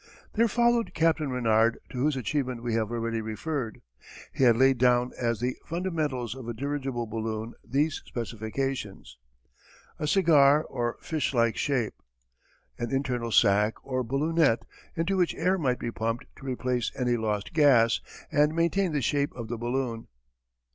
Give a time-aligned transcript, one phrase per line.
[0.33, 3.83] There followed Captain Renard to whose achievement we have already referred.
[4.33, 9.19] He had laid down as the fundamentals of a dirigible balloon these specifications:
[9.99, 12.01] A cigar, or fishlike shape.
[12.79, 17.53] An internal sack or ballonet into which air might be pumped to replace any lost
[17.53, 20.07] gas, and maintain the shape of the balloon.